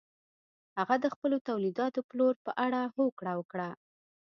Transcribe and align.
هغه 0.77 0.95
د 1.03 1.05
خپلو 1.13 1.35
تولیداتو 1.47 1.99
پلور 2.09 2.33
په 2.45 2.51
اړه 2.65 2.81
هوکړه 2.97 3.33
وکړه. 3.39 3.69